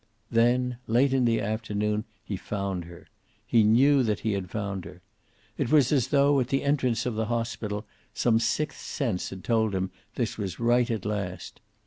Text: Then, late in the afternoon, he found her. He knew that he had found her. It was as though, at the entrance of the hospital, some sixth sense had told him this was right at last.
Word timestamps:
Then, 0.31 0.79
late 0.87 1.13
in 1.13 1.25
the 1.25 1.39
afternoon, 1.39 2.05
he 2.23 2.35
found 2.35 2.85
her. 2.85 3.05
He 3.45 3.61
knew 3.63 4.01
that 4.01 4.21
he 4.21 4.31
had 4.33 4.49
found 4.49 4.83
her. 4.83 4.99
It 5.59 5.71
was 5.71 5.91
as 5.91 6.07
though, 6.07 6.39
at 6.39 6.47
the 6.47 6.63
entrance 6.63 7.05
of 7.05 7.13
the 7.13 7.27
hospital, 7.27 7.85
some 8.11 8.39
sixth 8.39 8.79
sense 8.81 9.29
had 9.29 9.43
told 9.43 9.75
him 9.75 9.91
this 10.15 10.39
was 10.39 10.59
right 10.59 10.89
at 10.89 11.05
last. 11.05 11.61